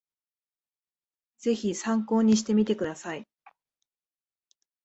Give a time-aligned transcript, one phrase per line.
[1.37, 3.27] ぜひ参考にしてみてください